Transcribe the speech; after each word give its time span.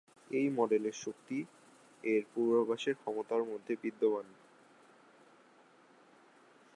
এই 0.31 0.47
মডেলের 0.57 0.95
শক্তি, 1.03 1.37
এর 2.03 2.23
পূর্বাভাসের 2.33 2.95
ক্ষমতার 3.01 3.41
মধ্যে 3.43 3.73
বিদ্যমান। 3.83 4.27